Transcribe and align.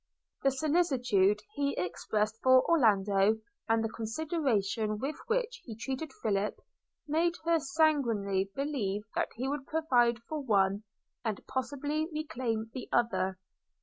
The 0.41 0.49
solicitude 0.49 1.41
he 1.53 1.75
expressed 1.77 2.39
for 2.41 2.67
Orlando, 2.67 3.37
and 3.69 3.83
the 3.83 3.89
consideration 3.95 4.97
with 4.97 5.15
which 5.27 5.61
he 5.63 5.75
treated 5.77 6.11
Philip, 6.23 6.57
made 7.07 7.35
her 7.45 7.59
sanguinely 7.59 8.49
believe 8.55 9.03
that 9.13 9.29
he 9.35 9.47
would 9.47 9.67
provide 9.67 10.17
for 10.27 10.39
one, 10.41 10.85
and 11.23 11.45
possibly 11.45 12.07
reclaim 12.11 12.71
the 12.73 12.89
other. 12.91 13.37